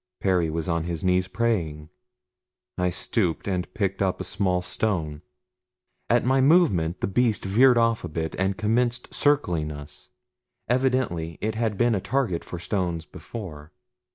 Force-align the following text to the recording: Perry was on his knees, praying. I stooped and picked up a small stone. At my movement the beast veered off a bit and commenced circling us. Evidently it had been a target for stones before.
Perry 0.19 0.49
was 0.49 0.67
on 0.67 0.85
his 0.85 1.03
knees, 1.03 1.27
praying. 1.27 1.89
I 2.75 2.89
stooped 2.89 3.47
and 3.47 3.71
picked 3.75 4.01
up 4.01 4.19
a 4.19 4.23
small 4.23 4.63
stone. 4.63 5.21
At 6.09 6.25
my 6.25 6.41
movement 6.41 7.01
the 7.01 7.07
beast 7.07 7.45
veered 7.45 7.77
off 7.77 8.03
a 8.03 8.07
bit 8.09 8.33
and 8.39 8.57
commenced 8.57 9.13
circling 9.13 9.71
us. 9.71 10.09
Evidently 10.67 11.37
it 11.39 11.53
had 11.53 11.77
been 11.77 11.93
a 11.93 12.01
target 12.01 12.43
for 12.43 12.57
stones 12.57 13.05
before. 13.05 13.73